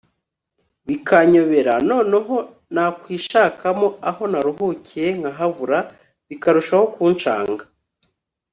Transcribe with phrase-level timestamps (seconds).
[0.87, 2.35] bikanyobera noneho
[2.73, 5.79] nakwishakamo aho naruhukiye nkahabura
[6.27, 7.63] bikarushaho kunshanga